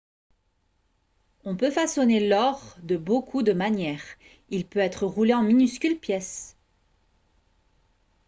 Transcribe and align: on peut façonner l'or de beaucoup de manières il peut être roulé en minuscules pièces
on 1.43 1.55
peut 1.55 1.69
façonner 1.69 2.27
l'or 2.27 2.75
de 2.81 2.97
beaucoup 2.97 3.43
de 3.43 3.53
manières 3.53 4.01
il 4.49 4.65
peut 4.65 4.79
être 4.79 5.05
roulé 5.05 5.31
en 5.35 5.43
minuscules 5.43 5.99
pièces 5.99 6.57